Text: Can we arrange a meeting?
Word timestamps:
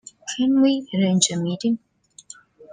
Can 0.35 0.63
we 0.63 0.87
arrange 0.95 1.29
a 1.29 1.37
meeting? 1.37 1.77